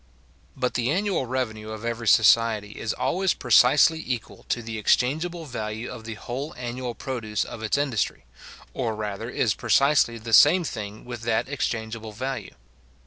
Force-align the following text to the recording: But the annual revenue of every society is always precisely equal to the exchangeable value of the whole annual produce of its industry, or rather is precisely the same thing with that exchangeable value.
But 0.57 0.73
the 0.73 0.89
annual 0.89 1.27
revenue 1.27 1.69
of 1.69 1.85
every 1.85 2.07
society 2.07 2.71
is 2.71 2.91
always 2.91 3.35
precisely 3.35 4.03
equal 4.03 4.47
to 4.49 4.63
the 4.63 4.79
exchangeable 4.79 5.45
value 5.45 5.91
of 5.91 6.05
the 6.05 6.15
whole 6.15 6.55
annual 6.57 6.95
produce 6.95 7.43
of 7.45 7.61
its 7.61 7.77
industry, 7.77 8.25
or 8.73 8.95
rather 8.95 9.29
is 9.29 9.53
precisely 9.53 10.17
the 10.17 10.33
same 10.33 10.63
thing 10.63 11.05
with 11.05 11.21
that 11.21 11.47
exchangeable 11.47 12.13
value. 12.13 12.55